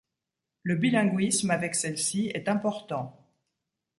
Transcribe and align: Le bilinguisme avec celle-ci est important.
Le 0.63 0.73
bilinguisme 0.77 1.51
avec 1.51 1.75
celle-ci 1.75 2.31
est 2.33 2.49
important. 2.49 3.15